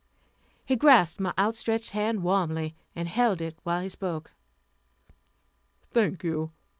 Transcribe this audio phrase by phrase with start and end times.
[0.65, 4.31] He grasped my outstretched hand warmly, and held it while he spoke:
[5.91, 6.49] "Thank you.